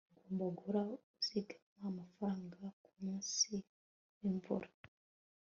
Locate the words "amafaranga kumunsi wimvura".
1.91-4.67